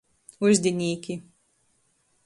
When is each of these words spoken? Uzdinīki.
Uzdinīki. 0.47 1.19